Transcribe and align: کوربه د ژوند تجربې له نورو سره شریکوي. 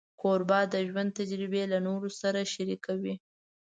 کوربه 0.21 0.59
د 0.73 0.75
ژوند 0.87 1.09
تجربې 1.19 1.63
له 1.73 1.77
نورو 1.87 2.09
سره 2.21 2.49
شریکوي. 2.53 3.15